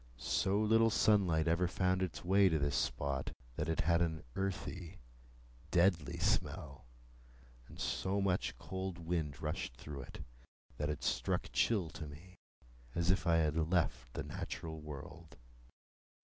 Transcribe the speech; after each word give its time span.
So 0.17 0.59
little 0.59 0.89
sunlight 0.89 1.47
ever 1.47 1.67
found 1.67 2.01
its 2.01 2.25
way 2.25 2.49
to 2.49 2.57
this 2.57 2.75
spot, 2.75 3.35
that 3.55 3.69
it 3.69 3.81
had 3.81 4.01
an 4.01 4.23
earthy, 4.35 4.97
deadly 5.69 6.17
smell; 6.17 6.87
and 7.67 7.79
so 7.79 8.19
much 8.19 8.57
cold 8.57 8.97
wind 8.97 9.43
rushed 9.43 9.75
through 9.77 10.01
it, 10.01 10.23
that 10.77 10.89
it 10.89 11.03
struck 11.03 11.51
chill 11.53 11.91
to 11.91 12.07
me, 12.07 12.39
as 12.95 13.11
if 13.11 13.27
I 13.27 13.35
had 13.35 13.55
left 13.71 14.11
the 14.15 14.23
natural 14.23 14.81
world. 14.81 15.37